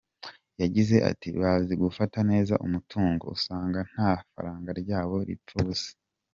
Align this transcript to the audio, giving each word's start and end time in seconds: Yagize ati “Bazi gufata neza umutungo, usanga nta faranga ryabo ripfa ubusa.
Yagize 0.61 0.95
ati 1.11 1.27
“Bazi 1.39 1.73
gufata 1.83 2.17
neza 2.31 2.53
umutungo, 2.65 3.23
usanga 3.35 3.79
nta 3.91 4.11
faranga 4.29 4.69
ryabo 4.81 5.15
ripfa 5.29 5.55
ubusa. 5.61 5.91